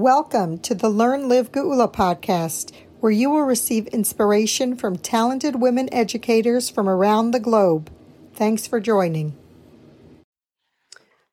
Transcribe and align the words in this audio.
Welcome 0.00 0.60
to 0.60 0.74
the 0.74 0.88
Learn 0.88 1.28
Live 1.28 1.52
Geula 1.52 1.92
podcast, 1.92 2.72
where 3.00 3.12
you 3.12 3.28
will 3.28 3.42
receive 3.42 3.86
inspiration 3.88 4.74
from 4.74 4.96
talented 4.96 5.56
women 5.56 5.92
educators 5.92 6.70
from 6.70 6.88
around 6.88 7.32
the 7.32 7.38
globe. 7.38 7.90
Thanks 8.32 8.66
for 8.66 8.80
joining. 8.80 9.36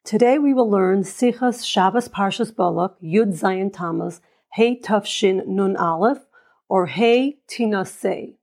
Today 0.04 0.38
we 0.38 0.54
will 0.54 0.70
learn 0.70 1.04
Sichas 1.04 1.66
Shabbos 1.66 2.10
Parshas 2.10 2.54
Balak 2.54 3.00
Yud 3.02 3.40
Zayin 3.40 3.72
Tammuz 3.72 4.20
Hey 4.52 4.77
Tufshin 4.77 5.47
Nun 5.47 5.77
Aleph 5.77 6.25
or 6.68 6.88
Hey 6.88 7.38
Tina. 7.47 7.86
It 8.04 8.36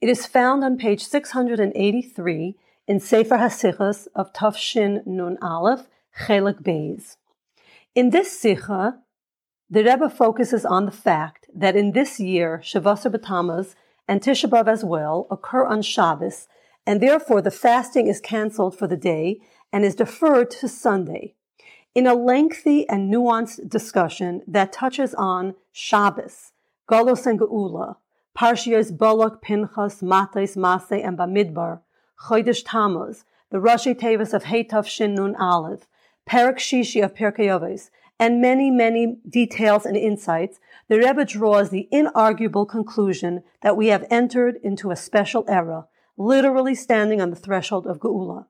is 0.00 0.24
found 0.24 0.64
on 0.64 0.78
page 0.78 1.04
683 1.04 2.56
in 2.86 2.98
Sefer 2.98 3.36
HaSichas 3.36 4.08
of 4.14 4.32
Tufshin 4.32 5.06
Nun 5.06 5.36
Aleph 5.42 5.86
Chelik 6.20 6.62
Beis. 6.62 7.16
In 7.94 8.08
this 8.08 8.42
Sicha, 8.42 9.00
the 9.70 9.84
Rebbe 9.84 10.08
focuses 10.08 10.64
on 10.64 10.86
the 10.86 10.92
fact 10.92 11.46
that 11.54 11.76
in 11.76 11.92
this 11.92 12.18
year, 12.18 12.60
Shavasar 12.64 13.14
B'Tammuz 13.14 13.74
and 14.06 14.22
Tisha 14.22 14.48
B'Av 14.48 14.66
as 14.66 14.82
well 14.82 15.26
occur 15.30 15.66
on 15.66 15.82
Shabbos, 15.82 16.48
and 16.86 17.02
therefore 17.02 17.42
the 17.42 17.50
fasting 17.50 18.06
is 18.06 18.20
cancelled 18.20 18.78
for 18.78 18.86
the 18.86 18.96
day 18.96 19.40
and 19.70 19.84
is 19.84 19.94
deferred 19.94 20.50
to 20.52 20.68
Sunday. 20.68 21.34
In 21.94 22.06
a 22.06 22.14
lengthy 22.14 22.88
and 22.88 23.12
nuanced 23.12 23.68
discussion 23.68 24.42
that 24.46 24.72
touches 24.72 25.14
on 25.14 25.54
Shabbos, 25.72 26.52
Golos 26.88 27.26
and 27.26 27.38
Geula, 27.38 27.96
Parshiyos 28.36 28.96
Balak, 28.96 29.42
Pinchas, 29.42 30.00
Matais, 30.00 30.56
Masay, 30.56 31.06
and 31.06 31.18
Bamidbar, 31.18 31.80
Chodesh 32.26 32.62
Tammuz, 32.64 33.24
the 33.50 33.58
Rashi 33.58 33.98
Tevis 33.98 34.32
of 34.32 34.44
Heitav 34.44 34.86
Shin 34.86 35.14
Nun 35.14 35.36
Aleph, 35.36 35.86
Perak 36.24 36.58
Shishi 36.58 37.04
of 37.04 37.14
Pirkei 37.14 37.50
and 38.18 38.40
many, 38.40 38.70
many 38.70 39.18
details 39.28 39.86
and 39.86 39.96
insights, 39.96 40.58
the 40.88 40.98
Rebbe 40.98 41.24
draws 41.24 41.70
the 41.70 41.88
inarguable 41.92 42.68
conclusion 42.68 43.42
that 43.62 43.76
we 43.76 43.88
have 43.88 44.06
entered 44.10 44.58
into 44.62 44.90
a 44.90 44.96
special 44.96 45.44
era, 45.48 45.86
literally 46.16 46.74
standing 46.74 47.20
on 47.20 47.30
the 47.30 47.36
threshold 47.36 47.86
of 47.86 48.00
Geula. 48.00 48.46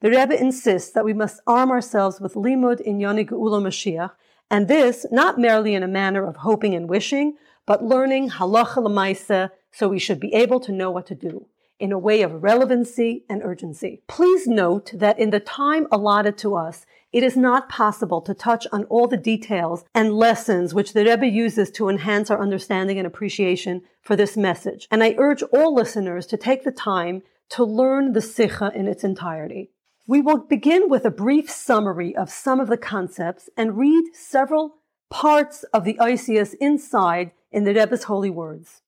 The 0.00 0.10
Rebbe 0.10 0.40
insists 0.40 0.92
that 0.92 1.04
we 1.04 1.12
must 1.12 1.40
arm 1.46 1.70
ourselves 1.70 2.20
with 2.20 2.34
limud 2.34 2.80
in 2.80 3.00
Yoni 3.00 3.24
Geula 3.24 3.60
Mashiach, 3.60 4.12
and 4.50 4.68
this 4.68 5.04
not 5.10 5.38
merely 5.38 5.74
in 5.74 5.82
a 5.82 5.88
manner 5.88 6.24
of 6.24 6.36
hoping 6.36 6.74
and 6.74 6.88
wishing, 6.88 7.36
but 7.66 7.84
learning 7.84 8.30
halacha 8.30 8.76
lemaisa, 8.76 9.50
so 9.72 9.88
we 9.88 9.98
should 9.98 10.20
be 10.20 10.32
able 10.32 10.60
to 10.60 10.72
know 10.72 10.90
what 10.90 11.06
to 11.06 11.14
do 11.14 11.46
in 11.78 11.92
a 11.92 11.98
way 11.98 12.22
of 12.22 12.42
relevancy 12.42 13.24
and 13.28 13.42
urgency. 13.42 14.02
Please 14.08 14.46
note 14.46 14.90
that 14.94 15.18
in 15.18 15.30
the 15.30 15.40
time 15.40 15.86
allotted 15.92 16.36
to 16.38 16.56
us, 16.56 16.86
it 17.12 17.22
is 17.22 17.36
not 17.36 17.68
possible 17.68 18.20
to 18.22 18.34
touch 18.34 18.66
on 18.72 18.84
all 18.84 19.08
the 19.08 19.16
details 19.16 19.84
and 19.94 20.12
lessons 20.12 20.74
which 20.74 20.92
the 20.92 21.04
Rebbe 21.04 21.26
uses 21.26 21.70
to 21.72 21.88
enhance 21.88 22.30
our 22.30 22.40
understanding 22.40 22.98
and 22.98 23.06
appreciation 23.06 23.82
for 24.02 24.16
this 24.16 24.36
message. 24.36 24.86
And 24.90 25.02
I 25.02 25.14
urge 25.18 25.42
all 25.44 25.74
listeners 25.74 26.26
to 26.26 26.36
take 26.36 26.64
the 26.64 26.70
time 26.72 27.22
to 27.50 27.64
learn 27.64 28.12
the 28.12 28.20
Sikha 28.20 28.72
in 28.74 28.86
its 28.86 29.04
entirety. 29.04 29.70
We 30.06 30.20
will 30.20 30.38
begin 30.38 30.88
with 30.88 31.04
a 31.04 31.10
brief 31.10 31.50
summary 31.50 32.14
of 32.14 32.30
some 32.30 32.60
of 32.60 32.68
the 32.68 32.76
concepts 32.76 33.48
and 33.56 33.78
read 33.78 34.14
several 34.14 34.76
parts 35.10 35.64
of 35.72 35.84
the 35.84 35.98
Isias 36.00 36.54
inside 36.60 37.32
in 37.50 37.64
the 37.64 37.74
Rebbe's 37.74 38.04
holy 38.04 38.30
words. 38.30 38.82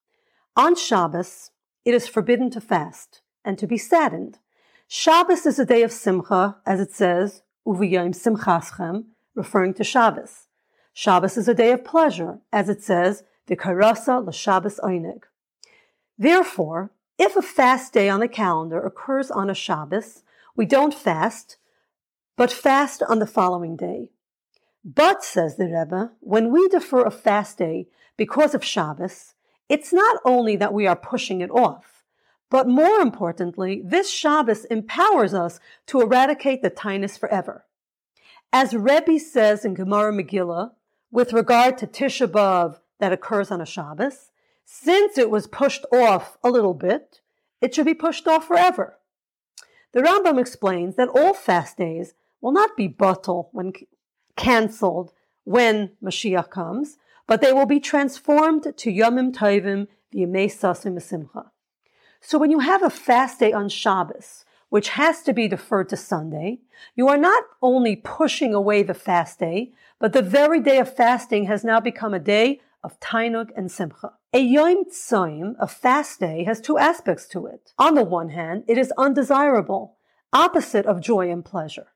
On 0.57 0.75
Shabbos, 0.75 1.51
it 1.85 1.95
is 1.95 2.09
forbidden 2.09 2.51
to 2.51 2.61
fast 2.61 3.23
and 3.45 3.59
to 3.59 3.67
be 3.67 3.79
saddened. 3.79 4.39
Shabbos 4.89 5.47
is 5.47 5.59
a 5.59 5.65
day 5.65 5.83
of 5.83 5.93
simcha, 5.93 6.57
as 6.67 6.81
it 6.81 6.93
says, 6.93 7.43
uviyim 7.71 8.15
simchaschem, 8.15 9.05
referring 9.35 9.75
to 9.75 9.85
Shabbos. 9.85 10.49
Shabbos 10.93 11.37
is 11.37 11.49
a 11.49 11.55
day 11.55 11.71
of 11.71 11.85
pleasure, 11.85 12.39
as 12.53 12.69
it 12.69 12.83
says, 12.83 13.23
v'karasa 13.49 14.27
l'Shabbos 14.27 14.81
oinig. 14.81 15.23
Therefore, 16.19 16.91
if 17.19 17.37
a 17.37 17.43
fast 17.43 17.93
day 17.93 18.09
on 18.09 18.21
the 18.21 18.29
calendar 18.29 18.81
occurs 18.81 19.31
on 19.31 19.49
a 19.49 19.55
Shabbos, 19.55 20.23
we 20.57 20.67
don't 20.67 20.95
fast, 20.95 21.59
but 22.37 22.51
fast 22.51 23.03
on 23.09 23.19
the 23.19 23.27
following 23.27 23.77
day. 23.77 24.11
But, 24.85 25.23
says 25.23 25.57
the 25.57 25.67
Rebbe, 25.67 26.13
when 26.21 26.51
we 26.51 26.67
defer 26.69 27.05
a 27.05 27.11
fast 27.11 27.59
day 27.59 27.87
because 28.17 28.55
of 28.55 28.65
Shabbos, 28.65 29.35
it's 29.69 29.93
not 29.93 30.17
only 30.25 30.57
that 30.57 30.75
we 30.75 30.87
are 30.87 30.97
pushing 30.97 31.41
it 31.41 31.51
off, 31.51 32.05
but 32.51 32.67
more 32.67 32.99
importantly, 33.01 33.81
this 33.85 34.11
Shabbos 34.11 34.65
empowers 34.65 35.33
us 35.35 35.61
to 35.87 36.01
eradicate 36.01 36.63
the 36.63 36.71
tinus 36.71 37.17
forever. 37.17 37.65
As 38.53 38.75
Rebbe 38.75 39.21
says 39.21 39.65
in 39.65 39.75
Gemara 39.75 40.13
Megillah, 40.13 40.73
with 41.13 41.33
regard 41.33 41.79
to 41.79 41.87
Tisha 41.87 42.27
B'Av 42.27 42.81
that 42.99 43.13
occurs 43.13 43.53
on 43.53 43.61
a 43.61 43.67
Shabbos, 43.67 44.33
since 44.65 45.17
it 45.17 45.31
was 45.31 45.47
pushed 45.47 45.85
off 45.93 46.37
a 46.43 46.51
little 46.51 46.75
bit, 46.75 47.21
it 47.61 47.75
should 47.75 47.87
be 47.87 47.95
pushed 47.95 48.27
off 48.27 48.49
forever. 48.49 48.99
The 49.93 50.01
Rambam 50.01 50.41
explains 50.41 50.97
that 50.97 51.09
all 51.09 51.33
fast 51.33 51.77
days 51.77 52.15
will 52.41 52.51
not 52.51 52.77
be 52.77 52.89
bottle 52.89 53.51
when 53.53 53.73
cancelled 54.37 55.13
when 55.45 55.93
Mashiach 56.03 56.51
comes, 56.51 56.97
but 57.29 57.41
they 57.41 57.53
will 57.53 57.67
be 57.67 57.81
transformed 57.81 58.65
to 58.77 58.93
Yomim 58.93 59.33
Tovim 59.33 59.87
the 60.11 60.27
v'Yemei 60.27 60.47
Sasim 60.47 61.01
Simcha. 61.01 61.53
So 62.21 62.37
when 62.37 62.51
you 62.51 62.59
have 62.59 62.83
a 62.83 62.91
fast 62.91 63.39
day 63.39 63.53
on 63.53 63.69
Shabbos, 63.69 64.45
which 64.71 64.91
has 64.91 65.23
to 65.23 65.33
be 65.33 65.47
deferred 65.47 65.89
to 65.91 65.97
Sunday, 65.97 66.61
you 66.97 67.09
are 67.09 67.19
not 67.19 67.45
only 67.61 67.97
pushing 67.97 68.55
away 68.55 68.83
the 68.83 68.95
fast 68.95 69.39
day, 69.39 69.73
but 69.99 70.13
the 70.13 70.23
very 70.23 70.61
day 70.61 70.79
of 70.79 70.95
fasting 70.95 71.45
has 71.45 71.63
now 71.63 71.79
become 71.79 72.15
a 72.15 72.19
day 72.19 72.61
of 72.83 72.99
Tainug 73.01 73.51
and 73.57 73.71
Simcha. 73.71 74.13
A 74.33 74.39
Yom 74.39 74.85
Tzoim, 74.87 75.55
a 75.59 75.67
fast 75.67 76.21
day, 76.21 76.45
has 76.45 76.61
two 76.61 76.79
aspects 76.79 77.27
to 77.27 77.47
it. 77.47 77.73
On 77.79 77.95
the 77.95 78.05
one 78.05 78.31
hand, 78.31 78.65
it 78.67 78.79
is 78.79 78.93
undesirable, 78.97 79.97
opposite 80.33 80.87
of 80.87 81.01
joy 81.01 81.31
and 81.31 81.45
pleasure. 81.45 81.89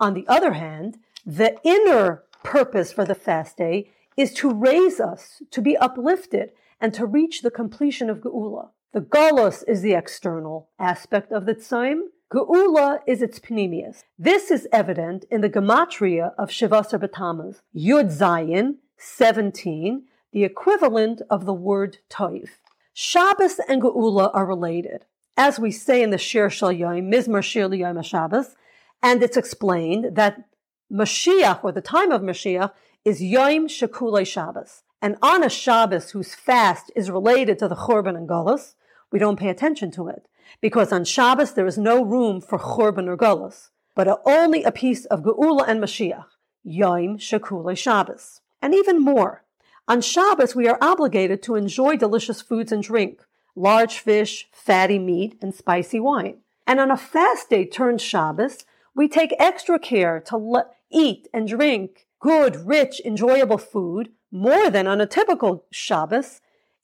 On 0.00 0.14
the 0.14 0.26
other 0.26 0.54
hand, 0.54 0.98
the 1.24 1.56
inner 1.62 2.24
purpose 2.42 2.92
for 2.92 3.04
the 3.04 3.14
fast 3.14 3.56
day 3.56 3.90
is 4.16 4.32
to 4.34 4.52
raise 4.52 4.98
us, 4.98 5.42
to 5.50 5.60
be 5.60 5.76
uplifted, 5.76 6.50
and 6.80 6.92
to 6.94 7.06
reach 7.06 7.42
the 7.42 7.50
completion 7.50 8.10
of 8.10 8.18
Geula. 8.18 8.70
The 8.92 9.00
Golos 9.00 9.62
is 9.68 9.80
the 9.82 9.94
external 9.94 10.68
aspect 10.78 11.32
of 11.32 11.46
the 11.46 11.54
Tzaim. 11.54 12.00
Geula 12.32 13.00
is 13.06 13.20
its 13.20 13.38
panemius. 13.38 14.04
This 14.18 14.50
is 14.50 14.66
evident 14.72 15.26
in 15.30 15.42
the 15.42 15.50
gematria 15.50 16.32
of 16.38 16.48
Shivasar 16.48 16.98
B'Tammuz, 16.98 17.60
Yud 17.76 18.10
Zayin, 18.10 18.76
17, 18.96 20.04
the 20.32 20.42
equivalent 20.42 21.20
of 21.28 21.44
the 21.44 21.52
word 21.52 21.98
Toiv. 22.08 22.48
Shabbos 22.94 23.60
and 23.68 23.82
Geula 23.82 24.30
are 24.32 24.46
related. 24.46 25.04
As 25.36 25.60
we 25.60 25.70
say 25.70 26.02
in 26.02 26.08
the 26.08 26.16
Shir 26.16 26.48
Shal 26.48 26.72
Yom, 26.72 27.10
Mizmar 27.10 27.42
Shir 27.42 27.70
Yom 27.74 28.00
Shabbos, 28.02 28.56
and 29.02 29.22
it's 29.22 29.36
explained 29.36 30.16
that 30.16 30.42
Mashiach, 30.90 31.62
or 31.62 31.70
the 31.70 31.82
time 31.82 32.10
of 32.10 32.22
Mashiach, 32.22 32.72
is 33.04 33.22
Yom 33.22 33.68
Shekulei 33.68 34.26
Shabbos. 34.26 34.84
And 35.02 35.16
on 35.20 35.44
a 35.44 35.50
Shabbos 35.50 36.12
whose 36.12 36.34
fast 36.34 36.90
is 36.96 37.10
related 37.10 37.58
to 37.58 37.68
the 37.68 37.76
Churban 37.76 38.16
and 38.16 38.26
Golos, 38.26 38.72
we 39.10 39.18
don't 39.18 39.38
pay 39.38 39.50
attention 39.50 39.90
to 39.90 40.08
it. 40.08 40.28
Because 40.60 40.92
on 40.92 41.04
Shabbos 41.04 41.52
there 41.52 41.66
is 41.66 41.78
no 41.78 42.04
room 42.04 42.40
for 42.40 42.58
Churban 42.58 43.08
or 43.08 43.16
Golos, 43.16 43.70
but 43.94 44.20
only 44.24 44.62
a 44.62 44.72
piece 44.72 45.04
of 45.06 45.22
Geula 45.22 45.66
and 45.66 45.82
Mashiach, 45.82 46.26
Yom 46.62 47.18
Shekulei 47.18 47.76
Shabbos. 47.76 48.40
And 48.60 48.74
even 48.74 49.00
more, 49.00 49.44
on 49.88 50.00
Shabbos 50.00 50.54
we 50.54 50.68
are 50.68 50.78
obligated 50.80 51.42
to 51.42 51.56
enjoy 51.56 51.96
delicious 51.96 52.40
foods 52.40 52.72
and 52.72 52.82
drink, 52.82 53.20
large 53.56 53.98
fish, 53.98 54.48
fatty 54.52 54.98
meat, 54.98 55.36
and 55.42 55.54
spicy 55.54 56.00
wine. 56.00 56.38
And 56.66 56.78
on 56.78 56.90
a 56.90 56.96
fast 56.96 57.50
day 57.50 57.66
turned 57.66 58.00
Shabbos, 58.00 58.64
we 58.94 59.08
take 59.08 59.34
extra 59.38 59.78
care 59.78 60.20
to 60.20 60.36
le- 60.36 60.66
eat 60.90 61.28
and 61.32 61.48
drink 61.48 62.06
good, 62.20 62.66
rich, 62.66 63.00
enjoyable 63.04 63.58
food 63.58 64.10
more 64.30 64.70
than 64.70 64.86
on 64.86 65.00
a 65.00 65.06
typical 65.06 65.66
Shabbos 65.70 66.40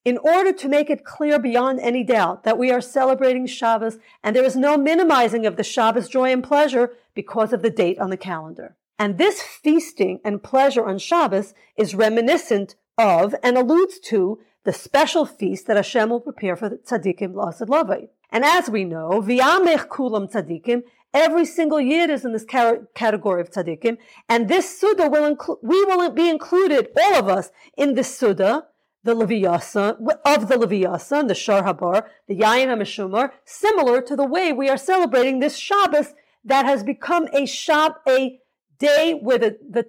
in 0.09 0.17
order 0.19 0.53
to 0.55 0.69
make 0.71 0.89
it 0.89 1.05
clear 1.05 1.39
beyond 1.39 1.79
any 1.81 2.03
doubt 2.03 2.43
that 2.45 2.57
we 2.57 2.71
are 2.71 2.81
celebrating 2.81 3.47
Shabbos 3.47 3.99
and 4.25 4.35
there 4.35 4.45
is 4.45 4.57
no 4.57 4.79
minimizing 4.79 5.45
of 5.45 5.57
the 5.57 5.63
Shabbos 5.63 6.09
joy 6.09 6.33
and 6.33 6.43
pleasure 6.43 6.95
because 7.15 7.53
of 7.53 7.61
the 7.61 7.69
date 7.69 7.99
on 7.99 8.09
the 8.09 8.17
calendar. 8.17 8.75
And 8.99 9.19
this 9.19 9.43
feasting 9.43 10.21
and 10.25 10.43
pleasure 10.43 10.87
on 10.87 10.99
Shabbos 10.99 11.53
is 11.77 11.95
reminiscent 11.95 12.75
of 12.97 13.35
and 13.43 13.59
alludes 13.59 13.99
to 14.11 14.41
the 14.65 14.73
special 14.73 15.27
feast 15.27 15.67
that 15.67 15.77
Hashem 15.77 16.09
will 16.09 16.21
prepare 16.21 16.57
for 16.57 16.71
the 16.71 16.77
tzaddikim 16.77 17.35
l'asad 17.35 17.69
lavai. 17.69 18.09
And 18.31 18.45
as 18.45 18.71
we 18.71 18.85
know, 18.85 19.23
v'yamech 19.23 19.89
kulam 19.89 20.33
tzaddikim 20.33 20.85
Every 21.15 21.47
single 21.47 21.81
year 21.81 22.11
is 22.11 22.25
in 22.25 22.33
this 22.33 22.45
category 22.45 23.41
of 23.41 23.51
tzaddikim, 23.51 23.97
and 24.29 24.47
this 24.47 24.79
suda 24.79 25.09
will 25.09 25.25
include, 25.25 25.59
we 25.63 25.83
will 25.85 26.11
be 26.11 26.29
included, 26.29 26.89
all 27.01 27.15
of 27.15 27.29
us, 27.29 27.51
in 27.79 27.95
this 27.95 28.15
suda, 28.15 28.67
the 29.05 29.15
Leviyasan, 29.15 29.97
of 30.25 30.49
the 30.49 30.57
Leviyasan, 30.57 31.29
the 31.29 31.35
Shar 31.35 31.63
Habar, 31.63 32.07
the 32.27 32.37
Yayin 32.37 32.67
HaMeshumar, 32.67 33.31
similar 33.45 34.01
to 34.03 34.17
the 34.17 34.25
way 34.25 34.53
we 34.53 34.69
are 34.69 34.77
celebrating 34.77 35.41
this 35.41 35.57
Shabbos 35.57 36.15
that 36.45 36.65
has 36.65 36.83
become 36.83 37.27
a 37.29 37.43
shab, 37.43 37.97
a 38.09 38.41
day 38.79 39.19
where 39.21 39.39
the, 39.39 39.59
the 39.69 39.85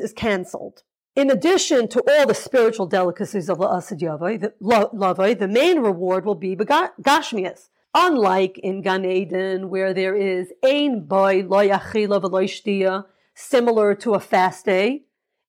is 0.00 0.12
cancelled. 0.12 0.82
in 1.16 1.30
addition 1.30 1.88
to 1.88 2.02
all 2.06 2.26
the 2.26 2.34
spiritual 2.34 2.86
delicacies 2.86 3.48
of 3.48 3.58
La'asid 3.58 4.00
Yavai, 4.00 4.38
the, 4.38 5.34
the 5.38 5.48
main 5.48 5.80
reward 5.80 6.26
will 6.26 6.34
be 6.34 6.54
Gashmias. 6.54 7.70
Unlike 7.94 8.58
in 8.58 8.82
Gan 8.82 9.06
Eden, 9.06 9.70
where 9.70 9.94
there 9.94 10.14
is 10.14 10.52
Ein 10.62 11.06
Boy 11.06 11.42
Lo 11.48 13.04
similar 13.34 13.94
to 13.94 14.14
a 14.14 14.20
fast 14.20 14.66
day, 14.66 15.04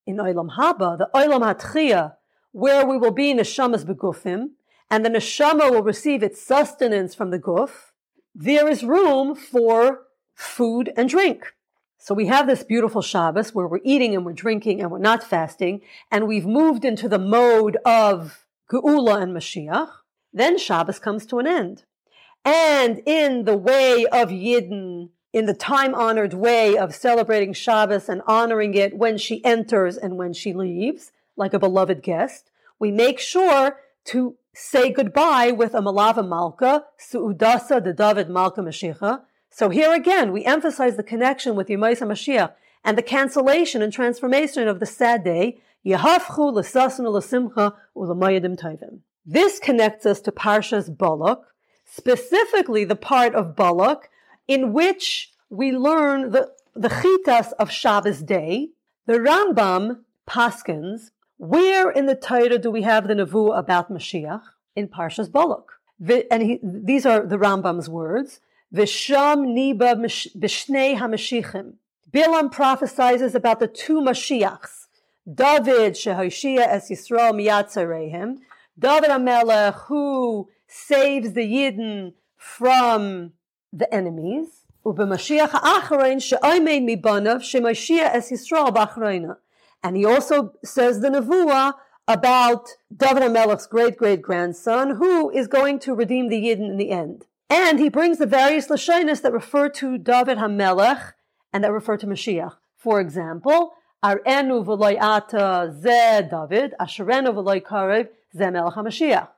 in 0.06 0.16
Olam 0.16 0.56
Haba, 0.58 0.98
the 0.98 1.10
Olam 1.14 1.42
Hatchia, 1.42 2.14
where 2.58 2.88
we 2.88 2.98
will 2.98 3.12
be 3.12 3.36
Neshamas 3.36 3.86
Begufim, 3.86 4.50
and 4.90 5.06
the 5.06 5.12
Neshama 5.12 5.70
will 5.70 5.84
receive 5.84 6.24
its 6.24 6.42
sustenance 6.42 7.14
from 7.14 7.30
the 7.30 7.38
Guf, 7.38 7.92
there 8.34 8.68
is 8.68 8.84
room 8.84 9.36
for 9.36 10.08
food 10.34 10.92
and 10.98 11.08
drink. 11.08 11.54
So 12.00 12.16
we 12.16 12.26
have 12.26 12.48
this 12.48 12.64
beautiful 12.64 13.04
Shabbos 13.04 13.54
where 13.54 13.68
we're 13.68 13.82
eating 13.84 14.16
and 14.16 14.26
we're 14.26 14.34
drinking 14.34 14.82
and 14.82 14.90
we're 14.90 14.98
not 14.98 15.24
fasting, 15.24 15.82
and 16.10 16.28
we've 16.28 16.48
moved 16.48 16.84
into 16.84 17.08
the 17.08 17.20
mode 17.20 17.78
of 17.86 18.48
Geula 18.72 19.22
and 19.22 19.36
Mashiach. 19.36 19.92
Then 20.34 20.58
Shabbos 20.58 20.98
comes 20.98 21.28
to 21.28 21.38
an 21.38 21.46
end. 21.46 21.84
And 22.44 23.04
in 23.06 23.46
the 23.46 23.56
way 23.56 24.08
of 24.08 24.30
Yidden, 24.30 25.10
in 25.32 25.46
the 25.46 25.54
time 25.54 25.94
honored 25.94 26.34
way 26.34 26.76
of 26.76 26.96
celebrating 26.96 27.54
Shabbos 27.54 28.10
and 28.10 28.24
honoring 28.26 28.74
it 28.74 28.98
when 28.98 29.20
she 29.20 29.46
enters 29.46 29.96
and 29.96 30.18
when 30.18 30.34
she 30.34 30.54
leaves, 30.54 31.12
like 31.38 31.54
a 31.54 31.60
beloved 31.60 32.04
guest, 32.04 32.52
we 32.80 32.92
make 32.92 33.20
sure 33.20 33.78
to 34.06 34.36
say 34.54 34.92
goodbye 34.92 35.52
with 35.52 35.74
a 35.74 35.80
Malava 35.80 36.28
Malka, 36.28 36.86
Su'udasa 37.00 37.82
de 37.84 37.94
David 37.94 38.30
Malka 38.30 38.62
Mashiach, 38.62 39.22
so 39.50 39.70
here 39.70 39.92
again, 39.92 40.32
we 40.32 40.46
emphasize 40.46 40.98
the 40.98 41.04
connection 41.04 41.56
with 41.56 41.68
Yemaisa 41.68 42.04
Mashiach 42.04 42.54
and 42.84 42.96
the 42.96 43.02
cancellation 43.02 43.82
and 43.82 43.92
transformation 43.92 44.68
of 44.68 44.80
the 44.80 44.86
sad 44.86 45.24
day. 45.24 45.58
This 49.26 49.60
connects 49.60 50.06
us 50.06 50.22
to 50.22 50.32
Parshas 50.32 50.96
Balak, 50.96 51.42
specifically 51.86 52.84
the 52.86 52.96
part 52.96 53.34
of 53.34 53.56
Balak 53.56 54.12
in 54.48 54.74
which 54.74 55.32
we 55.50 55.72
learn 55.72 56.30
the, 56.30 56.52
the 56.76 56.90
chitas 56.90 57.52
of 57.54 57.72
Shabbos 57.72 58.22
day. 58.22 58.70
The 59.08 59.14
Rambam 59.14 60.02
paskins, 60.28 61.10
where 61.38 61.90
in 61.90 62.08
the 62.08 62.16
Torah 62.16 62.58
do 62.58 62.72
we 62.72 62.82
have 62.82 63.08
the 63.08 63.14
nevu 63.14 63.58
about 63.58 63.92
Mashiach? 63.92 64.42
In 64.76 64.88
Parshas 64.88 65.32
Balak. 65.32 65.72
And 66.30 66.44
he, 66.44 66.60
these 66.62 67.06
are 67.06 67.26
the 67.26 67.38
Rambam's 67.38 67.90
words. 67.90 68.42
Visham 68.74 69.56
niba 69.56 69.96
b'shnei 69.96 70.98
hamashichim. 70.98 71.74
Bilam 72.12 72.52
prophesies 72.52 73.36
about 73.36 73.60
the 73.60 73.68
two 73.68 74.02
Mashiachs. 74.02 74.88
David 75.32 75.94
shehoshia 75.94 76.68
es 76.68 76.90
Yisrael 76.90 77.34
miyatzarehem. 77.34 78.38
David 78.78 79.10
HaMelech 79.10 79.74
who 79.88 80.50
saves 80.68 81.34
the 81.34 81.42
Yidden 81.42 82.14
from 82.38 83.34
the 83.74 83.94
enemies. 83.94 84.66
Ubemashiach 84.86 85.50
ha'acharein 85.50 86.22
she'oimein 86.22 86.84
mibanav 86.88 87.42
shemoshia 87.42 88.14
es 88.14 88.32
Yisrael 88.32 88.74
b'achreina. 88.74 89.38
And 89.84 89.96
he 89.96 90.06
also 90.06 90.54
says 90.64 91.00
the 91.00 91.10
Nevuah 91.10 91.74
about 92.08 92.70
David 92.96 93.24
HaMelech's 93.24 93.68
great 93.68 93.98
great 93.98 94.22
grandson 94.22 94.96
who 94.96 95.30
is 95.30 95.48
going 95.48 95.80
to 95.80 95.94
redeem 95.94 96.30
the 96.30 96.42
Yidden 96.42 96.70
in 96.70 96.78
the 96.78 96.92
end. 96.92 97.26
And 97.50 97.80
he 97.80 97.90
brings 97.90 98.18
the 98.18 98.26
various 98.26 98.68
Lashonis 98.68 99.22
that 99.22 99.34
refer 99.34 99.70
to 99.70 99.98
David 99.98 100.38
HaMelech 100.38 101.14
and 101.54 101.64
that 101.64 101.72
refer 101.72 101.98
to 101.98 102.08
Mashiach. 102.08 102.56
For 102.76 103.00
example, 103.00 103.74
Ar'enu 104.04 104.64
v'loy 104.66 105.00
ata 105.02 105.74
ze 105.74 106.28
David, 106.30 106.74
Asherenu 106.80 107.34
v'loy 107.34 107.62
karev 107.62 108.10
ze 108.36 108.50
Melech 108.50 108.74
HaMashiach. 108.74 109.30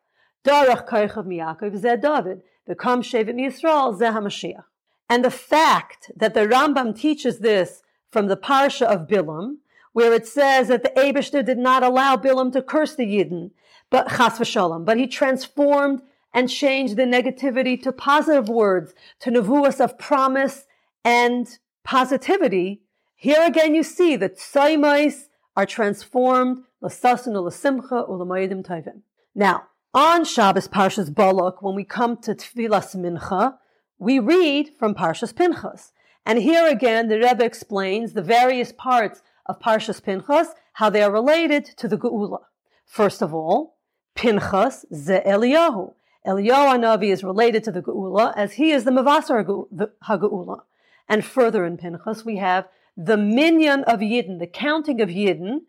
Darach 0.43 0.87
kaichav 0.87 1.25
miyakov 1.25 1.77
ze 1.77 1.97
David, 1.97 2.41
v'kam 2.67 3.01
shevet 3.01 3.35
Yisrael 3.35 3.97
ze 3.97 4.05
HaMashiach. 4.05 4.65
And 5.09 5.23
the 5.23 5.31
fact 5.31 6.11
that 6.15 6.33
the 6.33 6.41
Rambam 6.41 6.97
teaches 6.97 7.39
this 7.39 7.81
from 8.11 8.27
the 8.27 8.37
Parsha 8.37 8.85
of 8.85 9.07
Bilam, 9.07 9.57
where 9.99 10.13
it 10.13 10.25
says 10.25 10.69
that 10.69 10.81
the 10.81 10.93
Abishter 10.95 11.45
did 11.45 11.57
not 11.57 11.83
allow 11.83 12.15
Bilam 12.15 12.53
to 12.53 12.61
curse 12.61 12.95
the 12.95 13.03
Yidden, 13.03 13.51
but 13.89 14.07
chas 14.07 14.39
v'shalom, 14.39 14.85
but 14.85 14.97
he 14.97 15.07
transformed 15.07 16.01
and 16.33 16.49
changed 16.49 16.95
the 16.95 17.03
negativity 17.03 17.75
to 17.83 17.91
positive 17.91 18.47
words, 18.47 18.93
to 19.19 19.29
nevuas 19.29 19.81
of 19.81 19.99
promise 19.99 20.67
and 21.03 21.59
positivity, 21.83 22.81
here 23.17 23.43
again 23.45 23.75
you 23.75 23.83
see 23.83 24.15
that 24.15 24.37
tzaimais 24.37 25.27
are 25.57 25.65
transformed 25.65 26.63
l'sasun 26.79 27.33
l'simcha 27.33 28.07
u'l'mayidim 28.09 28.65
tayvim. 28.65 29.01
Now, 29.35 29.63
on 29.93 30.23
Shabbos 30.23 30.69
Parshas 30.69 31.13
Balak, 31.13 31.61
when 31.61 31.75
we 31.75 31.83
come 31.83 32.15
to 32.21 32.35
Tfilas 32.35 32.95
Mincha, 32.95 33.57
we 33.97 34.17
read 34.17 34.71
from 34.79 34.95
Parshas 34.95 35.35
Pinchas. 35.35 35.91
And 36.25 36.39
here 36.39 36.67
again, 36.67 37.09
the 37.09 37.19
Rebbe 37.19 37.43
explains 37.43 38.13
the 38.13 38.21
various 38.21 38.71
parts 38.71 39.21
of 39.49 39.59
Parshas 39.59 40.01
Pinchas, 40.01 40.49
how 40.73 40.89
they 40.91 41.01
are 41.01 41.11
related 41.11 41.65
to 41.65 41.87
the 41.87 41.97
Geula. 41.97 42.41
First 42.85 43.21
of 43.21 43.33
all, 43.33 43.77
Pinchas 44.15 44.85
ze 44.93 45.21
Eliyahu. 45.25 45.93
Eliyahu 46.25 46.79
Navi 46.79 47.11
is 47.11 47.23
related 47.23 47.63
to 47.63 47.71
the 47.71 47.81
Geula 47.81 48.31
as 48.37 48.53
he 48.53 48.71
is 48.71 48.83
the 48.83 48.91
Mavasar 48.91 49.43
HaGeula. 50.03 50.61
And 51.07 51.25
further 51.25 51.65
in 51.65 51.77
Pinchas, 51.77 52.23
we 52.23 52.37
have 52.37 52.67
the 52.95 53.17
minyan 53.17 53.83
of 53.85 54.01
Yidden, 54.01 54.37
the 54.39 54.47
counting 54.47 55.01
of 55.01 55.09
Yidden. 55.09 55.61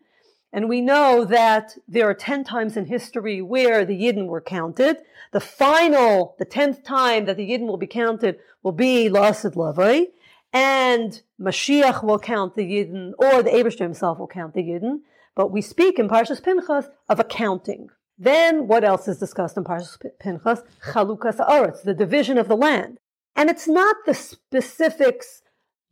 And 0.53 0.69
we 0.69 0.81
know 0.81 1.25
that 1.25 1.77
there 1.87 2.07
are 2.07 2.13
10 2.13 2.43
times 2.43 2.77
in 2.77 2.85
history 2.85 3.41
where 3.41 3.83
the 3.83 3.99
Yidden 3.99 4.27
were 4.27 4.41
counted. 4.41 4.97
The 5.31 5.39
final, 5.39 6.35
the 6.37 6.45
10th 6.45 6.83
time 6.83 7.25
that 7.25 7.37
the 7.37 7.49
Yidden 7.49 7.67
will 7.67 7.77
be 7.77 7.87
counted 7.87 8.37
will 8.61 8.73
be 8.73 9.09
Lasid 9.09 9.55
Lavai. 9.55 10.07
And 10.53 11.21
Mashiach 11.39 12.03
will 12.03 12.19
count 12.19 12.55
the 12.55 12.63
Yidden, 12.63 13.13
or 13.17 13.41
the 13.41 13.51
Abishter 13.51 13.79
himself 13.79 14.19
will 14.19 14.27
count 14.27 14.53
the 14.53 14.63
Yidden. 14.63 15.01
But 15.35 15.51
we 15.51 15.61
speak 15.61 15.97
in 15.97 16.09
Parshas 16.09 16.43
Pinchas 16.43 16.89
of 17.07 17.19
accounting. 17.19 17.89
Then 18.17 18.67
what 18.67 18.83
else 18.83 19.07
is 19.07 19.17
discussed 19.17 19.57
in 19.57 19.63
Parshas 19.63 19.97
Pinchas? 20.19 20.61
Chalukas 20.83 21.37
Aretz, 21.37 21.83
the 21.83 21.93
division 21.93 22.37
of 22.37 22.47
the 22.47 22.57
land. 22.57 22.99
And 23.35 23.49
it's 23.49 23.67
not 23.67 23.95
the 24.05 24.13
specifics 24.13 25.41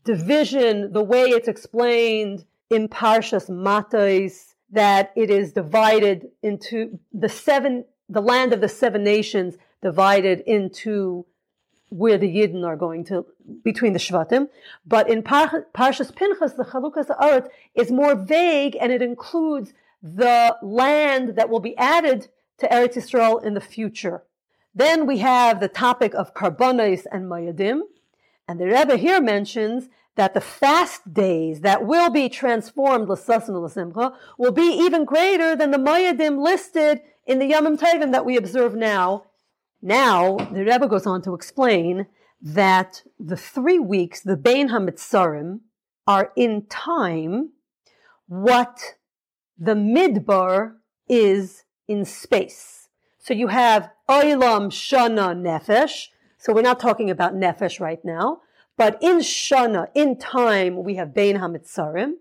division, 0.03 0.91
the 0.91 1.03
way 1.03 1.23
it's 1.25 1.47
explained 1.47 2.45
in 2.69 2.87
Parshas 2.89 3.49
Matais, 3.49 4.53
that 4.71 5.11
it 5.15 5.29
is 5.29 5.53
divided 5.53 6.27
into 6.43 6.99
the 7.11 7.29
seven, 7.29 7.85
the 8.07 8.21
land 8.21 8.53
of 8.53 8.61
the 8.61 8.69
seven 8.69 9.03
nations 9.03 9.55
divided 9.81 10.41
into 10.41 11.25
where 11.89 12.17
the 12.17 12.27
Yidden 12.27 12.65
are 12.65 12.75
going 12.75 13.03
to, 13.05 13.25
between 13.63 13.93
the 13.93 13.99
Shvatim. 13.99 14.47
But 14.85 15.09
in 15.09 15.23
Parshas 15.23 16.15
Pinchas, 16.15 16.53
the 16.53 16.63
Chalukas 16.63 17.07
Aretz 17.19 17.49
is 17.75 17.91
more 17.91 18.15
vague 18.15 18.77
and 18.79 18.91
it 18.91 19.01
includes 19.01 19.73
the 20.01 20.55
land 20.61 21.35
that 21.35 21.49
will 21.49 21.59
be 21.59 21.77
added 21.77 22.27
to 22.59 22.67
Eretz 22.67 22.95
Yisrael 22.95 23.43
in 23.43 23.53
the 23.53 23.61
future. 23.61 24.23
Then 24.73 25.05
we 25.07 25.17
have 25.17 25.59
the 25.59 25.67
topic 25.67 26.13
of 26.13 26.33
karbonis 26.33 27.05
and 27.11 27.25
mayadim, 27.25 27.81
and 28.47 28.59
the 28.59 28.67
Rebbe 28.67 28.97
here 28.97 29.19
mentions 29.19 29.89
that 30.15 30.33
the 30.33 30.41
fast 30.41 31.13
days 31.13 31.61
that 31.61 31.85
will 31.85 32.09
be 32.09 32.29
transformed 32.29 33.07
will 33.07 34.51
be 34.51 34.61
even 34.61 35.05
greater 35.05 35.55
than 35.55 35.71
the 35.71 35.77
mayadim 35.77 36.41
listed 36.43 37.01
in 37.25 37.39
the 37.39 37.49
Yamim 37.51 37.79
Tovim 37.79 38.11
that 38.11 38.25
we 38.25 38.35
observe 38.37 38.75
now. 38.75 39.23
Now, 39.81 40.37
the 40.37 40.65
Rebbe 40.65 40.87
goes 40.87 41.05
on 41.05 41.21
to 41.23 41.33
explain 41.33 42.07
that 42.41 43.03
the 43.19 43.37
three 43.37 43.79
weeks, 43.79 44.21
the 44.21 44.37
Bein 44.37 44.69
HaMitzarim, 44.69 45.61
are 46.05 46.31
in 46.35 46.65
time 46.67 47.51
what 48.27 48.95
the 49.57 49.75
midbar 49.75 50.75
is 51.07 51.63
in 51.87 52.05
space. 52.05 52.89
So 53.19 53.33
you 53.33 53.47
have 53.47 53.89
Olam 54.09 54.69
Shana 54.69 55.35
Nefesh. 55.35 56.07
So 56.37 56.53
we're 56.53 56.61
not 56.61 56.79
talking 56.79 57.09
about 57.09 57.33
Nefesh 57.33 57.79
right 57.79 58.03
now. 58.03 58.41
But 58.77 58.97
in 59.01 59.17
Shana, 59.19 59.87
in 59.93 60.17
time, 60.17 60.83
we 60.83 60.95
have 60.95 61.13
Bein 61.13 61.37
HaMitzarim. 61.37 62.13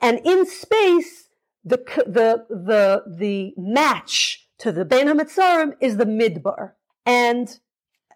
And 0.00 0.20
in 0.24 0.46
space, 0.46 1.28
the, 1.64 1.76
the, 2.06 2.46
the, 2.48 3.04
the 3.06 3.52
match 3.56 4.48
to 4.58 4.72
the 4.72 4.84
Bein 4.84 5.06
HaMitzarim 5.06 5.74
is 5.80 5.96
the 5.96 6.06
Midbar. 6.06 6.72
And 7.08 7.58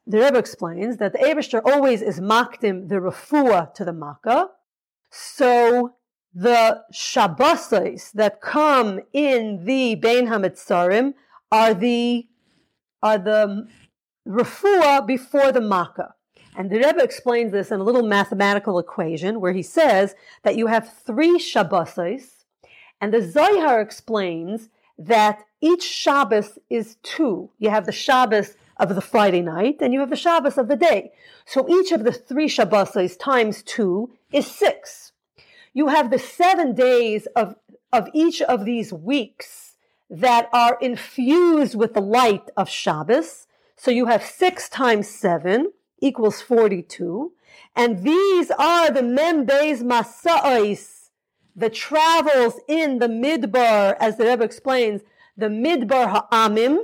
the 0.07 0.19
Rebbe 0.19 0.37
explains 0.37 0.99
that 0.99 1.15
the 1.15 1.19
Abishter 1.21 1.63
always 1.65 2.03
is 2.03 2.21
makdim 2.21 2.91
the 2.91 2.97
refuah 2.97 3.73
to 3.73 3.87
the 3.87 3.93
makkah. 3.95 4.51
So 5.11 5.95
the 6.35 6.83
Shabbosos 6.93 8.13
that 8.13 8.43
come 8.43 9.01
in 9.15 9.65
the 9.65 9.95
Bein 9.95 10.27
Hamitzarim 10.27 11.15
are 11.51 11.73
the 11.73 12.27
are 13.03 13.17
the 13.17 13.67
refuah 14.29 15.07
before 15.07 15.53
the 15.53 15.63
makkah. 15.63 16.15
And 16.55 16.71
the 16.71 16.77
Rebbe 16.77 17.03
explains 17.03 17.53
this 17.53 17.71
in 17.71 17.81
a 17.81 17.85
little 17.85 18.07
mathematical 18.07 18.79
equation 18.79 19.41
where 19.41 19.55
he 19.55 19.63
says 19.63 20.15
that 20.43 20.57
you 20.57 20.67
have 20.67 20.93
three 21.07 21.39
Shabbosos, 21.39 22.45
And 23.01 23.15
the 23.15 23.23
Zohar 23.23 23.81
explains 23.81 24.69
that 24.99 25.45
each 25.63 25.83
Shabbos 25.83 26.59
is 26.69 26.97
two. 27.03 27.51
You 27.59 27.71
have 27.71 27.87
the 27.87 27.93
Shabbos 27.93 28.55
of 28.77 28.95
the 28.95 29.01
Friday 29.01 29.43
night 29.43 29.77
and 29.81 29.93
you 29.93 30.01
have 30.01 30.11
the 30.11 30.17
Shabbos 30.17 30.59
of 30.59 30.69
the 30.69 30.77
day. 30.77 31.13
So 31.45 31.67
each 31.69 31.93
of 31.93 32.05
the 32.05 32.13
three 32.13 32.49
Shabbos 32.49 33.17
times 33.17 33.63
two 33.63 34.11
is 34.33 34.47
six. 34.47 35.13
You 35.73 35.89
have 35.89 36.11
the 36.11 36.19
seven 36.19 36.75
days 36.75 37.27
of, 37.37 37.57
of 37.93 38.09
each 38.13 38.43
of 38.43 38.65
these 38.65 38.93
weeks 38.93 39.75
that 40.11 40.49
are 40.53 40.77
infused 40.81 41.75
with 41.75 41.95
the 41.95 42.03
light 42.03 42.51
of 42.57 42.69
Shabbos. 42.69 43.47
So 43.77 43.91
you 43.91 44.07
have 44.07 44.23
six 44.23 44.69
times 44.69 45.09
seven 45.09 45.73
equals 46.01 46.43
42. 46.43 47.33
And 47.75 48.03
these 48.03 48.51
are 48.51 48.91
the 48.91 49.01
Membeis 49.01 49.83
Masa'is, 49.83 51.11
the 51.57 51.71
travels 51.71 52.61
in 52.69 52.99
the 52.99 53.09
Midbar, 53.09 53.97
as 53.99 54.17
the 54.19 54.27
Rebbe 54.27 54.45
explains, 54.45 55.03
the 55.37 55.49
Midbar 55.49 56.09
Ha'amim, 56.11 56.81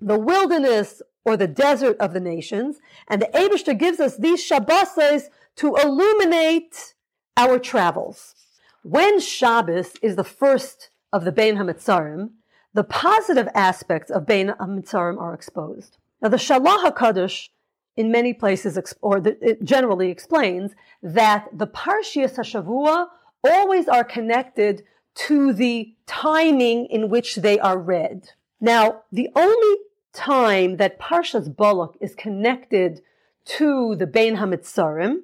the 0.00 0.18
wilderness 0.18 1.00
or 1.24 1.36
the 1.36 1.46
desert 1.46 1.96
of 1.98 2.12
the 2.12 2.20
nations. 2.20 2.78
And 3.08 3.22
the 3.22 3.30
Abishter 3.34 3.78
gives 3.78 4.00
us 4.00 4.16
these 4.16 4.42
Shabbos 4.42 5.28
to 5.56 5.76
illuminate 5.76 6.94
our 7.36 7.58
travels. 7.58 8.34
When 8.82 9.20
Shabbos 9.20 9.92
is 10.02 10.16
the 10.16 10.24
first 10.24 10.90
of 11.12 11.24
the 11.24 11.32
Bein 11.32 11.56
HaMitzarim, 11.56 12.30
the 12.74 12.84
positive 12.84 13.48
aspects 13.54 14.10
of 14.10 14.26
Bein 14.26 14.48
HaMitzarim 14.48 15.20
are 15.20 15.34
exposed. 15.34 15.98
Now 16.20 16.28
the 16.28 16.36
Shalah 16.36 16.90
HaKadosh 16.90 17.48
in 17.96 18.10
many 18.10 18.32
places, 18.32 18.78
or 19.02 19.20
it 19.24 19.62
generally 19.62 20.10
explains 20.10 20.72
that 21.02 21.48
the 21.52 21.66
Parshias 21.66 22.36
HaShavua 22.36 23.08
always 23.44 23.88
are 23.88 24.04
connected 24.04 24.82
to 25.14 25.52
the 25.52 25.94
timing 26.06 26.86
in 26.86 27.10
which 27.10 27.36
they 27.36 27.58
are 27.58 27.78
read. 27.78 28.30
Now, 28.60 29.02
the 29.12 29.28
only 29.36 29.76
time 30.12 30.76
that 30.76 31.00
Parshas 31.00 31.54
Balak 31.54 31.96
is 32.00 32.14
connected 32.14 33.02
to 33.44 33.96
the 33.96 34.06
Bein 34.06 34.36
HaMitzarim 34.36 35.20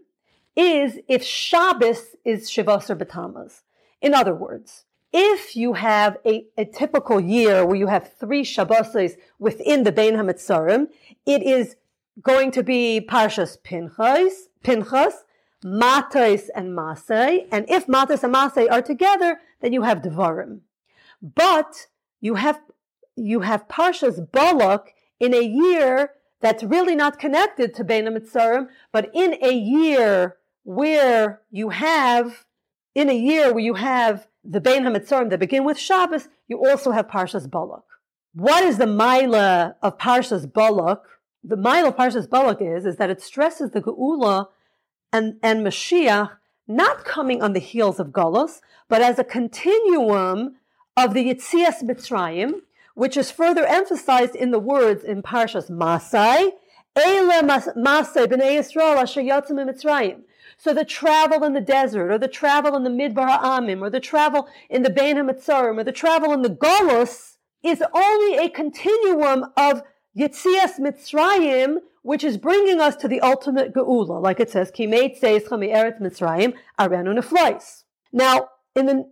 is 0.56 0.98
if 1.08 1.22
Shabbos 1.22 2.16
is 2.24 2.50
Shivasar 2.50 2.98
B'Tammuz. 2.98 3.62
In 4.00 4.14
other 4.14 4.34
words, 4.34 4.84
if 5.12 5.56
you 5.56 5.74
have 5.74 6.18
a, 6.26 6.46
a, 6.56 6.64
typical 6.64 7.20
year 7.20 7.64
where 7.64 7.76
you 7.76 7.86
have 7.86 8.12
three 8.18 8.44
Shabbos 8.44 9.16
within 9.38 9.84
the 9.84 9.92
Bein 9.92 10.14
HaMitzarim, 10.14 10.88
it 11.24 11.42
is 11.42 11.76
going 12.20 12.50
to 12.52 12.62
be 12.62 13.00
Parshas 13.00 13.56
Pinchas, 13.62 14.48
Pinchas, 14.62 15.24
Matais 15.64 16.48
and 16.54 16.76
Masay. 16.76 17.46
And 17.50 17.68
if 17.68 17.86
Matais 17.86 18.22
and 18.22 18.34
Masay 18.34 18.70
are 18.70 18.82
together, 18.82 19.40
then 19.60 19.72
you 19.72 19.82
have 19.82 20.02
Devarim. 20.02 20.60
But 21.22 21.86
you 22.20 22.34
have, 22.34 22.60
you 23.18 23.40
have 23.40 23.68
Parshas 23.68 24.30
Balak 24.30 24.94
in 25.20 25.34
a 25.34 25.42
year 25.42 26.12
that's 26.40 26.62
really 26.62 26.94
not 26.94 27.18
connected 27.18 27.74
to 27.74 27.84
Bein 27.84 28.04
HaMitzarim, 28.04 28.68
but 28.92 29.10
in 29.14 29.36
a 29.42 29.52
year 29.52 30.36
where 30.62 31.42
you 31.50 31.70
have, 31.70 32.44
in 32.94 33.10
a 33.10 33.14
year 33.14 33.52
where 33.52 33.64
you 33.64 33.74
have 33.74 34.28
the 34.44 34.60
Bein 34.60 34.84
HaMitzarim 34.84 35.30
that 35.30 35.40
begin 35.40 35.64
with 35.64 35.78
Shabbos, 35.78 36.28
you 36.46 36.64
also 36.64 36.92
have 36.92 37.08
Parshas 37.08 37.50
Balak. 37.50 37.84
What 38.34 38.62
is 38.62 38.78
the 38.78 38.86
Maila 38.86 39.74
of 39.82 39.98
Parshas 39.98 40.50
Balak? 40.52 41.02
the 41.48 41.56
mile 41.56 41.86
of 41.86 41.96
Parshas 41.96 42.28
Balak 42.28 42.60
is, 42.60 42.84
is 42.84 42.96
that 42.96 43.10
it 43.10 43.22
stresses 43.22 43.70
the 43.70 43.80
Geula 43.80 44.48
and, 45.12 45.36
and 45.42 45.64
Mashiach 45.66 46.32
not 46.66 47.04
coming 47.04 47.42
on 47.42 47.54
the 47.54 47.60
heels 47.60 47.98
of 47.98 48.08
Golos, 48.08 48.60
but 48.88 49.00
as 49.00 49.18
a 49.18 49.24
continuum 49.24 50.56
of 50.96 51.14
the 51.14 51.24
Yitzias 51.24 51.82
Mitzrayim, 51.82 52.60
which 52.98 53.16
is 53.16 53.30
further 53.30 53.64
emphasized 53.64 54.34
in 54.34 54.50
the 54.50 54.58
words 54.58 55.04
in 55.04 55.22
Parshas 55.22 55.70
Masai, 55.70 56.50
Eile 56.96 57.76
Masai 57.76 58.26
b'nei 58.26 58.58
Yisrael 58.58 58.96
asher 58.96 59.22
yatzim 59.22 59.52
Mitzrayim. 59.52 60.22
So 60.56 60.74
the 60.74 60.84
travel 60.84 61.44
in 61.44 61.52
the 61.52 61.60
desert, 61.60 62.10
or 62.10 62.18
the 62.18 62.26
travel 62.26 62.74
in 62.74 62.82
the 62.82 62.90
Midbar 62.90 63.40
Amim, 63.40 63.82
or 63.82 63.88
the 63.88 64.00
travel 64.00 64.48
in 64.68 64.82
the 64.82 64.90
Bein 64.90 65.14
HaMitzarim, 65.14 65.78
or 65.78 65.84
the 65.84 65.92
travel 65.92 66.32
in 66.32 66.42
the 66.42 66.50
Golos 66.50 67.36
is 67.62 67.84
only 67.94 68.44
a 68.44 68.48
continuum 68.48 69.44
of 69.56 69.82
Yitzias 70.18 70.80
Mitzrayim, 70.80 71.76
which 72.02 72.24
is 72.24 72.36
bringing 72.36 72.80
us 72.80 72.96
to 72.96 73.06
the 73.06 73.20
ultimate 73.20 73.72
geula, 73.74 74.20
like 74.20 74.40
it 74.40 74.50
says, 74.50 74.72
Kimeit 74.72 75.20
Seischa 75.20 75.50
Eretz 75.50 76.00
Mitzrayim 76.00 76.52
Arenu 76.80 77.16
Neflois. 77.16 77.84
Now, 78.12 78.48
in 78.74 78.86
the, 78.86 79.08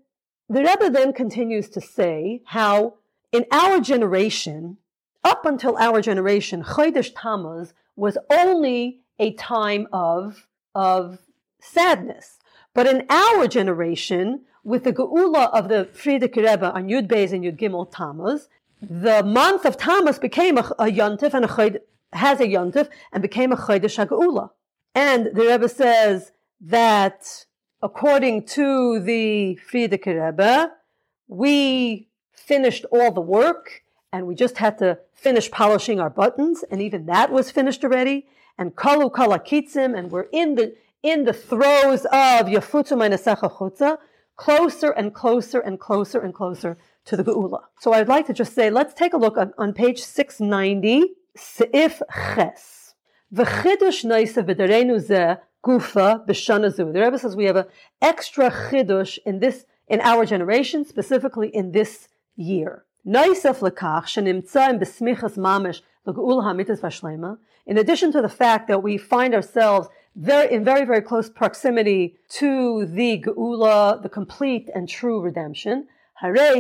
the 0.49 0.65
Rebbe 0.65 0.91
then 0.91 1.13
continues 1.13 1.69
to 1.69 1.81
say 1.81 2.43
how 2.47 2.95
in 3.37 3.45
our 3.53 3.81
generation, 3.81 4.79
up 5.23 5.45
until 5.45 5.77
our 5.77 6.01
generation, 6.01 6.63
Chodesh 6.63 7.11
Tammuz 7.15 7.75
was 7.95 8.17
only 8.31 9.01
a 9.19 9.35
time 9.35 9.87
of, 9.93 10.47
of 10.75 11.19
sadness. 11.61 12.39
But 12.73 12.87
in 12.87 13.07
our 13.11 13.47
generation, 13.47 14.43
with 14.65 14.85
the 14.85 14.93
geula 14.93 15.51
of 15.53 15.69
the 15.69 15.89
Frierdiker 15.93 16.49
Rebbe 16.49 16.73
on 16.73 16.89
Yud 16.89 17.09
Beis 17.09 17.33
and 17.33 17.45
Yud 17.45 17.59
Gimel 17.59 17.91
Tammuz, 17.91 18.49
the 18.81 19.23
month 19.23 19.65
of 19.65 19.77
Tammuz 19.77 20.19
became 20.19 20.57
a, 20.59 20.65
a 20.79 20.87
yontif 20.87 21.35
and 21.35 21.45
a 21.45 21.49
chayd, 21.49 21.81
has 22.13 22.41
a 22.41 22.47
yontif 22.47 22.89
and 23.13 23.23
became 23.23 23.53
a 23.53 23.57
chaydish 23.57 23.97
hagula. 24.03 24.51
And 24.95 25.27
the 25.27 25.43
Rebbe 25.43 25.69
says 25.69 26.33
that 26.61 27.47
according 27.83 28.47
to 28.47 29.01
the 29.01 29.59
Frierdiker 29.71 30.27
Rebbe, 30.27 30.73
we 31.29 32.09
finished 32.47 32.85
all 32.93 33.11
the 33.13 33.21
work 33.21 33.83
and 34.13 34.27
we 34.27 34.35
just 34.35 34.59
had 34.59 34.79
to 34.79 34.99
finish 35.13 35.51
polishing 35.51 35.99
our 36.01 36.11
buttons 36.11 36.65
and 36.71 36.81
even 36.81 37.07
that 37.07 37.31
was 37.31 37.51
finished 37.51 37.83
already. 37.85 38.27
And 38.57 38.75
kalu 38.75 39.11
kalakitzim 39.13 39.99
and 39.99 40.11
we're 40.11 40.29
in 40.33 40.55
the 40.55 40.75
in 41.03 41.25
the 41.25 41.33
throes 41.33 42.05
of 42.07 42.47
yafutzum 42.47 43.01
chutza, 43.57 43.99
closer 44.37 44.91
and 44.91 45.15
closer 45.15 45.61
and 45.61 45.79
closer 45.79 46.21
and 46.21 46.35
closer 46.35 46.77
to 47.05 47.17
the 47.17 47.25
Geula. 47.25 47.61
So 47.81 47.93
I'd 47.93 48.09
like 48.09 48.27
to 48.27 48.33
just 48.33 48.55
say, 48.55 48.71
let's 48.71 48.93
take 48.93 49.13
a 49.13 49.17
look 49.17 49.37
on, 49.37 49.53
on 49.57 49.73
page 49.73 50.03
690, 50.03 51.15
Seif 51.39 52.03
Ches. 52.35 52.95
V'chidush 53.33 54.05
naisa 54.05 54.43
v'derenu 54.45 54.97
zeh 55.09 55.39
gufa 55.65 56.27
b'shana 56.27 56.75
The 56.75 56.85
Rebbe 56.85 57.19
says 57.19 57.37
we 57.37 57.45
have 57.45 57.57
an 57.57 57.67
extra 58.03 58.51
chidush 58.51 59.19
in 59.25 59.39
this, 59.39 59.67
in 59.89 60.01
our 60.01 60.25
generation, 60.25 60.85
specifically 60.85 61.49
in 61.49 61.73
this 61.73 62.09
year. 62.37 62.85
In 63.05 63.15
addition 67.79 68.13
to 68.13 68.23
the 68.23 68.29
fact 68.29 68.69
that 68.69 68.83
we 68.83 68.97
find 68.97 69.35
ourselves 69.35 69.89
very, 70.17 70.53
in 70.53 70.65
very, 70.65 70.85
very 70.85 71.03
close 71.03 71.29
proximity 71.29 72.17
to 72.31 72.87
the 72.87 73.23
geula, 73.23 74.03
the 74.03 74.09
complete 74.09 74.71
and 74.75 74.89
true 74.89 75.21
redemption, 75.21 75.87
tehei 76.23 76.59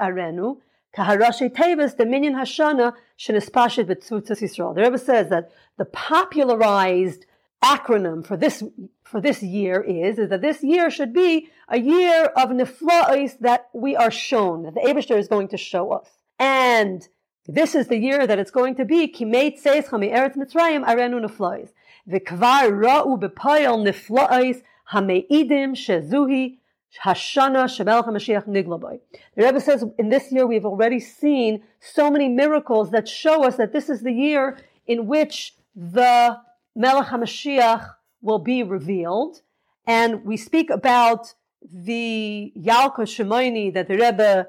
arenu 0.00 0.58
kaharashi 0.96 1.96
dominion 1.96 2.34
hashana. 2.34 2.94
The 3.16 4.82
Rebbe 4.82 4.98
says 4.98 5.28
that 5.30 5.52
the 5.76 5.84
popularized 5.86 7.26
acronym 7.72 8.26
for 8.26 8.36
this 8.36 8.62
for 9.04 9.20
this 9.20 9.42
year 9.42 9.80
is 9.80 10.18
is 10.18 10.28
that 10.30 10.42
this 10.42 10.62
year 10.62 10.90
should 10.90 11.12
be 11.12 11.48
a 11.68 11.78
year 11.78 12.24
of 12.36 12.50
nefla'is 12.50 13.38
that 13.40 13.68
we 13.72 13.96
are 13.96 14.10
shown 14.10 14.64
that 14.64 14.74
the 14.74 14.80
Eibushter 14.80 15.16
is 15.16 15.28
going 15.28 15.48
to 15.48 15.56
show 15.56 15.92
us, 15.92 16.08
and 16.38 17.08
this 17.46 17.74
is 17.74 17.88
the 17.88 17.98
year 17.98 18.26
that 18.26 18.38
it's 18.38 18.50
going 18.50 18.74
to 18.76 18.84
be 18.84 19.00
kimeit 19.16 19.58
seis 19.58 19.86
chami 19.86 20.12
eretz 20.18 20.36
mitzrayim 20.36 20.84
arenu 20.84 21.18
nefla'is 21.26 21.70
v'kvar 22.08 22.64
ra'u 22.86 23.12
b'payel 23.22 23.76
nefla'is 23.88 24.62
Hameidim 24.92 25.74
Shezuhi 25.74 26.58
Hashana 27.02 27.68
Shebel 27.68 28.04
HaMashiach 28.04 28.46
Niglaboy. 28.46 29.00
The 29.36 29.42
Rebbe 29.44 29.60
says 29.60 29.84
in 29.98 30.08
this 30.10 30.30
year 30.30 30.46
we've 30.46 30.66
already 30.66 31.00
seen 31.00 31.62
so 31.80 32.10
many 32.10 32.28
miracles 32.28 32.90
that 32.90 33.08
show 33.08 33.44
us 33.44 33.56
that 33.56 33.72
this 33.72 33.88
is 33.88 34.02
the 34.02 34.12
year 34.12 34.58
in 34.86 35.06
which 35.06 35.54
the 35.74 36.38
Melech 36.74 37.08
HaMashiach 37.08 37.94
will 38.20 38.38
be 38.38 38.62
revealed. 38.62 39.42
And 39.86 40.24
we 40.24 40.36
speak 40.36 40.70
about 40.70 41.34
the 41.62 42.52
Yalkut 42.56 43.08
Shimoni 43.08 43.72
that 43.74 43.88
the 43.88 43.96
Rebbe 43.96 44.48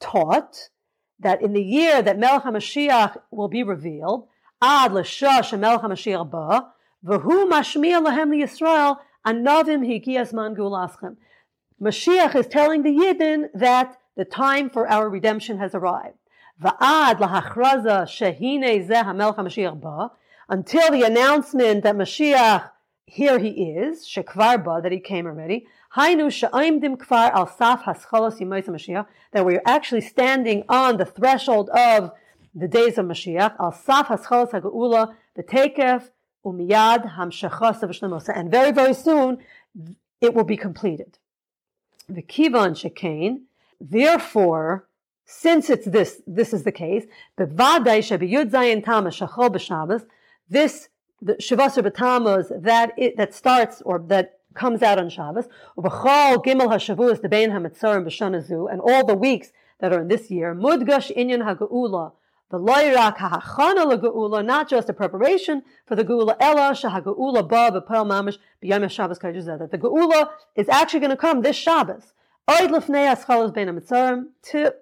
taught, 0.00 0.70
that 1.18 1.42
in 1.42 1.52
the 1.52 1.62
year 1.62 2.02
that 2.02 2.18
Melech 2.18 2.42
HaMashiach 2.44 3.16
will 3.30 3.48
be 3.48 3.62
revealed, 3.62 4.28
Ad 4.62 4.92
L'Shah 4.92 5.58
Melech 5.58 5.80
HaMashiach 5.80 6.30
Ba, 6.30 6.68
V'hu 7.04 7.50
Mashmiya 7.50 8.04
Lahem 8.04 8.34
Yisrael 8.34 8.98
Anavim 9.26 9.84
higiasman 9.84 10.56
gulaschem. 10.56 11.16
Mashiach 11.82 12.34
is 12.36 12.46
telling 12.46 12.82
the 12.82 12.90
Yidden 12.90 13.48
that 13.54 13.98
the 14.16 14.24
time 14.24 14.70
for 14.70 14.88
our 14.88 15.10
redemption 15.10 15.58
has 15.58 15.74
arrived. 15.74 16.16
Va'ad 16.62 17.18
lahachraza 17.18 18.06
shehine 18.06 18.86
zeh 18.86 19.04
hamelch 19.04 19.36
Mashiach 19.36 19.80
ba. 19.80 20.12
Until 20.48 20.90
the 20.90 21.02
announcement 21.02 21.82
that 21.82 21.96
Mashiach 21.96 22.70
here 23.06 23.38
he 23.38 23.48
is, 23.48 24.06
shekvarba, 24.06 24.82
that 24.82 24.92
he 24.92 25.00
came 25.00 25.26
already. 25.26 25.66
Kvar 25.96 27.32
al 27.32 27.46
saf 27.46 27.84
Mashiach, 27.84 29.06
that 29.32 29.44
we're 29.44 29.62
actually 29.64 30.00
standing 30.00 30.64
on 30.68 30.96
the 30.96 31.04
threshold 31.04 31.70
of 31.70 32.12
the 32.54 32.68
days 32.68 32.98
of 32.98 33.06
Mashiach, 33.06 33.54
al 33.58 33.72
saf 33.72 34.06
haschalos 34.06 36.10
umiyad 36.46 37.16
hamshachas 37.16 37.82
of 37.82 38.28
and 38.34 38.50
very, 38.50 38.70
very 38.70 38.94
soon 38.94 39.38
it 40.20 40.34
will 40.34 40.44
be 40.44 40.56
completed. 40.56 41.18
The 42.08 42.22
kivan 42.22 42.74
shekain, 42.74 43.42
therefore, 43.80 44.86
since 45.24 45.68
it's 45.68 45.86
this, 45.86 46.22
this 46.26 46.52
is 46.52 46.62
the 46.62 46.72
case, 46.72 47.04
bevadai 47.36 47.98
shebiyud 47.98 48.50
zayin 48.50 48.84
tama 48.84 49.10
shachol 49.10 49.50
b'shabbos, 49.50 50.06
this 50.48 50.88
the 51.22 51.34
Shavasar 51.34 51.90
B'Tammuz 51.90 52.62
that 52.62 52.92
it, 52.96 53.16
that 53.16 53.34
starts 53.34 53.82
or 53.82 53.98
that 54.08 54.38
comes 54.54 54.82
out 54.82 54.98
on 54.98 55.08
Shabbos. 55.08 55.46
Ubachol 55.78 56.44
Gimel 56.44 56.68
Hashavus 56.68 57.22
the 57.22 57.28
Bein 57.28 57.50
Hamitzarim 57.50 58.04
B'Shanazu 58.04 58.70
and 58.70 58.80
all 58.80 59.04
the 59.06 59.14
weeks 59.14 59.52
that 59.80 59.92
are 59.92 60.00
in 60.00 60.08
this 60.08 60.30
year. 60.30 60.54
Mudgash 60.54 61.14
Inyan 61.16 61.42
Haga'ula 61.42 62.12
the 62.48 62.58
loirak 62.58 63.16
ha'achana 63.16 63.84
legeula, 63.84 64.44
not 64.44 64.68
just 64.68 64.88
a 64.88 64.92
preparation 64.92 65.62
for 65.84 65.96
the 65.96 66.04
geula, 66.04 66.36
ella 66.38 66.70
shahageula 66.72 67.48
ba 67.48 67.72
b'pel 67.72 68.06
mamish 68.06 68.38
b'yom 68.62 68.88
Shabbos 68.88 69.18
that 69.18 69.68
the 69.70 69.78
geula 69.78 70.30
is 70.54 70.68
actually 70.68 71.00
going 71.00 71.10
to 71.10 71.16
come 71.16 71.42
this 71.42 71.56
Shabbos. 71.56 72.12
Oid 72.48 72.70
lefnei 72.70 73.16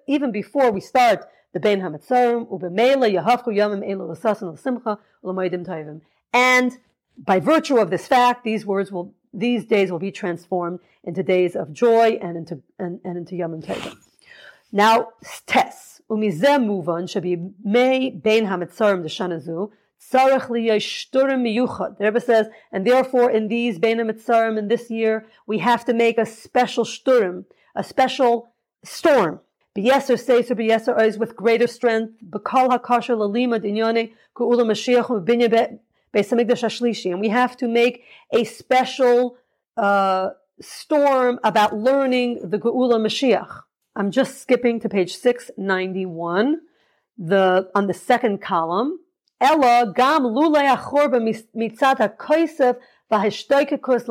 even 0.05 0.31
before 0.31 0.71
we 0.71 0.79
start 0.79 1.25
bein 1.59 1.81
hamitzarim, 1.81 2.47
ubemela 2.49 3.11
yahafku 3.11 3.47
yomim 3.47 3.87
elu 3.87 4.09
l'sasan 4.09 4.53
l'simcha 4.53 4.97
tovim. 5.23 6.01
And 6.33 6.77
by 7.17 7.39
virtue 7.39 7.77
of 7.77 7.89
this 7.89 8.07
fact, 8.07 8.43
these 8.43 8.65
words 8.65 8.91
will, 8.91 9.13
these 9.33 9.65
days 9.65 9.91
will 9.91 9.99
be 9.99 10.11
transformed 10.11 10.79
into 11.03 11.23
days 11.23 11.55
of 11.55 11.71
joy 11.71 12.19
and 12.21 12.37
into, 12.37 12.61
and, 12.77 12.99
and 13.03 13.17
into 13.17 13.35
Yom 13.35 13.61
Tovim. 13.61 13.95
Now, 14.71 15.09
tes, 15.45 16.01
umizem 16.09 16.65
muvan 16.65 17.21
be 17.21 17.37
may 17.63 18.09
bein 18.09 18.45
hametzarim 18.47 19.05
shanazu 19.05 19.71
tzarech 20.11 20.47
liyashturim 20.47 21.41
miyuchad. 21.43 21.97
The 21.97 22.05
Rebbe 22.05 22.19
says, 22.19 22.47
and 22.71 22.85
therefore 22.85 23.31
in 23.31 23.47
these 23.47 23.79
bein 23.79 23.97
hametzarim 23.97 24.57
in 24.57 24.67
this 24.67 24.89
year, 24.89 25.25
we 25.47 25.59
have 25.59 25.85
to 25.85 25.93
make 25.93 26.17
a 26.17 26.25
special 26.25 26.83
shturim, 26.83 27.45
a 27.75 27.83
special 27.83 28.49
storm. 28.83 29.39
B'yeser 29.77 30.17
seiser 30.17 30.55
b'yeser 30.57 30.97
ois 30.97 31.17
with 31.17 31.35
greater 31.35 31.67
strength. 31.67 32.13
B'kal 32.23 32.69
hakasher 32.69 33.15
lalima 33.17 33.59
dinyane 33.59 34.13
ku'ula 34.35 34.63
mashiach 34.63 35.07
u'binya 35.07 35.79
and 36.15 37.19
we 37.19 37.29
have 37.29 37.57
to 37.57 37.67
make 37.67 38.03
a 38.31 38.45
special 38.45 39.37
uh, 39.75 40.29
storm 40.61 41.39
about 41.43 41.75
learning 41.75 42.39
the 42.49 42.57
Geula 42.57 42.95
Mashiach. 42.95 43.63
I'm 43.97 44.11
just 44.11 44.41
skipping 44.41 44.79
to 44.81 44.89
page 44.89 45.17
691, 45.17 46.61
the, 47.17 47.69
on 47.75 47.87
the 47.87 47.93
second 47.93 48.41
column. 48.41 48.99
Ella 49.41 49.91
gam 49.93 50.23
lulei 50.23 50.73
achorba 50.73 51.19
mitzat 51.55 51.97
ha-koisef 51.97 52.77
v'hashtoikekus 53.11 54.07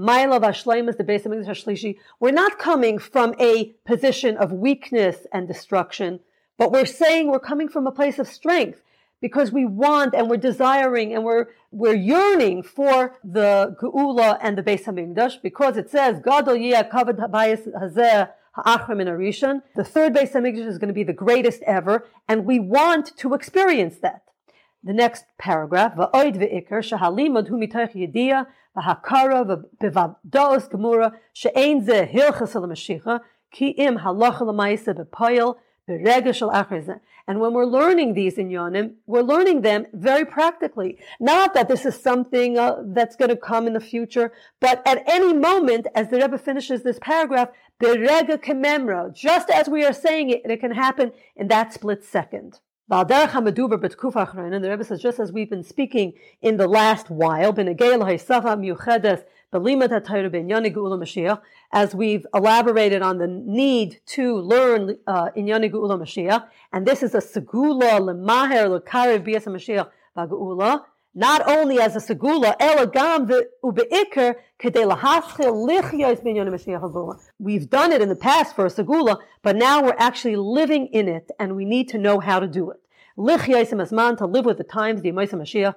laham 0.00 0.30
Maila 0.30 0.40
v'ashleimus 0.40 0.96
the 0.96 1.04
base 1.04 1.26
of 1.26 1.32
Hashlishi. 1.32 1.98
We're 2.18 2.32
not 2.32 2.58
coming 2.58 2.98
from 2.98 3.34
a 3.38 3.72
position 3.86 4.36
of 4.36 4.52
weakness 4.52 5.26
and 5.32 5.46
destruction, 5.46 6.20
but 6.58 6.72
we're 6.72 6.86
saying 6.86 7.30
we're 7.30 7.40
coming 7.40 7.68
from 7.68 7.86
a 7.86 7.92
place 7.92 8.18
of 8.18 8.28
strength 8.28 8.82
because 9.20 9.52
we 9.52 9.66
want 9.66 10.14
and 10.14 10.30
we're 10.30 10.36
desiring 10.36 11.14
and 11.14 11.24
we're 11.24 11.46
we're 11.70 11.94
yearning 11.94 12.62
for 12.62 13.16
the 13.22 13.76
Geula 13.80 14.38
and 14.40 14.56
the 14.56 14.62
Beis 14.62 14.84
Hamikdash 14.84 15.42
because 15.42 15.76
it 15.76 15.90
says 15.90 16.20
Gadol 16.24 16.56
Kavod 16.56 17.18
Habayis 17.18 17.68
Hazeh 17.68 18.30
Ha'achrim 18.52 19.00
in 19.00 19.08
Arishan. 19.08 19.62
The 19.76 19.84
third 19.84 20.14
Beis 20.14 20.32
Hamikdash 20.32 20.66
is 20.66 20.78
going 20.78 20.88
to 20.88 20.94
be 20.94 21.04
the 21.04 21.12
greatest 21.12 21.62
ever, 21.62 22.06
and 22.28 22.44
we 22.44 22.58
want 22.58 23.16
to 23.18 23.34
experience 23.34 23.98
that. 23.98 24.22
The 24.82 24.94
next 24.94 25.26
paragraph, 25.38 25.94
Va'oid 25.94 26.36
ve'ikr 26.36 26.80
shahalimod 26.80 27.48
hu 27.48 27.58
yediyah 27.60 28.46
gemura 30.68 31.12
she'ein 31.32 31.84
ze 31.84 32.06
hilchas 32.06 32.54
al 32.56 33.20
ki 33.50 33.68
im 33.70 33.98
halacha 33.98 34.40
l'maisa 34.42 34.94
b'poyel 34.94 35.56
and 35.90 37.40
when 37.40 37.52
we're 37.52 37.66
learning 37.66 38.14
these 38.14 38.38
in 38.38 38.48
Yonim, 38.48 38.94
we're 39.06 39.22
learning 39.22 39.62
them 39.62 39.86
very 39.92 40.24
practically. 40.24 40.98
Not 41.18 41.52
that 41.54 41.68
this 41.68 41.84
is 41.84 42.00
something 42.00 42.58
uh, 42.58 42.82
that's 42.86 43.16
going 43.16 43.30
to 43.30 43.36
come 43.36 43.66
in 43.66 43.72
the 43.72 43.80
future, 43.80 44.32
but 44.60 44.86
at 44.86 45.02
any 45.08 45.32
moment, 45.32 45.88
as 45.94 46.08
the 46.08 46.18
Rebbe 46.18 46.38
finishes 46.38 46.82
this 46.82 46.98
paragraph, 47.00 47.48
berega 47.80 48.36
kememra, 48.36 49.12
just 49.12 49.50
as 49.50 49.68
we 49.68 49.84
are 49.84 49.92
saying 49.92 50.30
it, 50.30 50.42
it 50.44 50.60
can 50.60 50.72
happen 50.72 51.12
in 51.34 51.48
that 51.48 51.72
split 51.72 52.04
second. 52.04 52.60
The 52.90 54.68
Rebbe 54.68 54.84
says, 54.84 55.00
just 55.00 55.20
as 55.20 55.30
we've 55.30 55.48
been 55.48 55.62
speaking 55.62 56.12
in 56.42 56.56
the 56.56 56.66
last 56.66 57.08
while, 57.08 57.56
as 61.72 61.94
we've 61.94 62.26
elaborated 62.34 63.02
on 63.02 63.18
the 63.18 63.26
need 63.28 64.00
to 64.06 64.34
learn 64.38 64.98
uh, 65.06 65.28
in 65.36 65.46
Yoni 65.46 65.70
Geula 65.70 66.00
Mashiach, 66.00 66.48
and 66.72 66.84
this 66.84 67.04
is 67.04 67.14
a 67.14 67.18
segula 67.18 68.00
lemaher 68.00 68.80
lekarev 68.80 69.24
bias 69.24 69.44
Mashiach 69.44 69.88
v'geula, 70.16 70.82
not 71.14 71.48
only 71.48 71.80
as 71.80 71.96
a 71.96 71.98
segula, 71.98 72.54
We've 77.38 77.68
done 77.68 77.92
it 77.92 78.00
in 78.00 78.08
the 78.08 78.16
past 78.16 78.54
for 78.54 78.66
a 78.66 78.70
segula, 78.70 79.18
but 79.42 79.56
now 79.56 79.82
we're 79.82 79.96
actually 79.98 80.36
living 80.36 80.86
in 80.88 81.08
it, 81.08 81.30
and 81.38 81.56
we 81.56 81.64
need 81.64 81.88
to 81.88 81.98
know 81.98 82.20
how 82.20 82.38
to 82.38 82.46
do 82.46 82.70
it. 82.70 82.80
To 83.16 84.26
live 84.26 84.44
with 84.44 84.58
the 84.58 84.64
times, 84.64 85.02
the 85.02 85.10
Mashiach, 85.10 85.74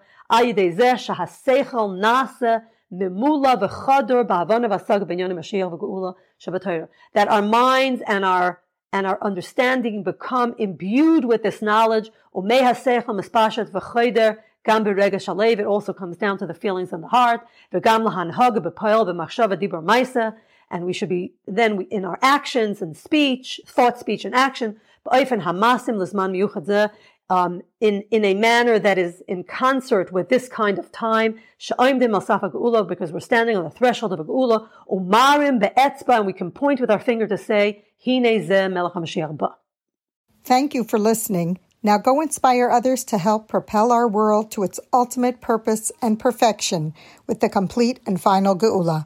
that 7.13 7.27
our 7.27 7.41
minds 7.41 8.01
and 8.07 8.25
our 8.25 8.59
and 8.93 9.07
our 9.07 9.17
understanding 9.23 10.03
become 10.03 10.53
imbued 10.59 11.25
with 11.25 11.41
this 11.41 11.63
knowledge. 11.63 12.11
It 14.65 15.65
also 15.65 15.93
comes 15.93 16.17
down 16.17 16.37
to 16.39 16.47
the 16.47 16.53
feelings 16.53 16.93
in 16.93 17.01
the 17.01 17.07
heart. 17.07 17.41
And 20.71 20.85
we 20.85 20.93
should 20.93 21.09
be 21.09 21.33
then 21.45 21.81
in 21.91 22.05
our 22.05 22.17
actions 22.21 22.81
and 22.81 22.95
speech, 22.97 23.61
thought, 23.67 23.99
speech, 23.99 24.25
and 24.25 24.33
action 24.33 24.79
um, 27.29 27.61
in, 27.79 28.03
in 28.11 28.25
a 28.25 28.33
manner 28.33 28.79
that 28.79 28.97
is 28.97 29.21
in 29.27 29.43
concert 29.43 30.11
with 30.11 30.29
this 30.29 30.47
kind 30.47 30.79
of 30.79 30.91
time. 30.91 31.39
Because 31.57 33.11
we're 33.11 33.19
standing 33.19 33.57
on 33.57 33.63
the 33.63 33.69
threshold 33.69 34.13
of 34.13 34.19
a 34.19 34.25
geula. 34.25 34.69
Umarim 34.89 35.59
be'etzba, 35.59 36.17
and 36.17 36.25
we 36.25 36.33
can 36.33 36.51
point 36.51 36.79
with 36.79 36.91
our 36.91 36.99
finger 36.99 37.27
to 37.27 37.37
say, 37.37 37.85
Thank 40.43 40.73
you 40.73 40.83
for 40.83 40.99
listening. 40.99 41.59
Now 41.85 41.97
go 41.97 42.21
inspire 42.21 42.69
others 42.69 43.03
to 43.05 43.17
help 43.17 43.49
propel 43.49 43.91
our 43.91 44.07
world 44.07 44.49
to 44.51 44.63
its 44.63 44.79
ultimate 44.93 45.41
purpose 45.41 45.91
and 46.01 46.17
perfection 46.17 46.93
with 47.27 47.41
the 47.41 47.49
complete 47.49 47.99
and 48.07 48.21
final 48.21 48.57
geula. 48.57 49.05